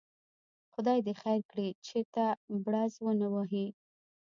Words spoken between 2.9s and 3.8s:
ونه وهي.